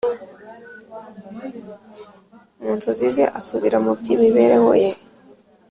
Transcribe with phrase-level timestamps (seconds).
[2.61, 4.91] mu nzozi ze, asubira mu by'imibereho ye